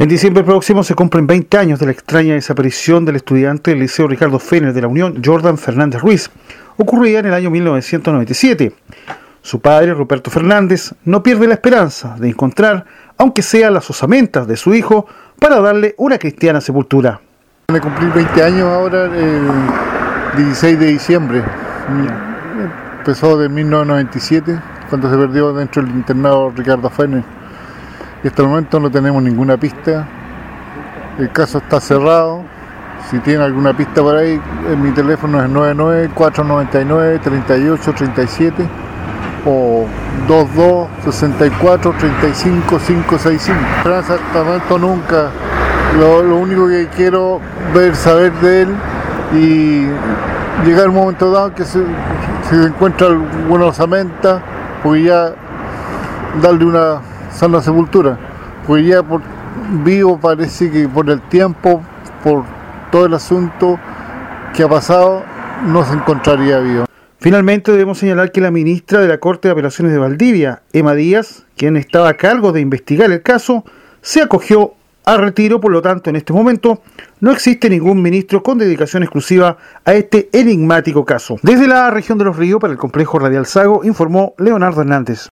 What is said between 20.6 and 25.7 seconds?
de diciembre. Empezó de 1997, cuando se perdió